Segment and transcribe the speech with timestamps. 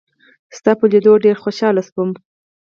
[0.57, 2.09] ستا په لیدو ډېر خوشاله شوم.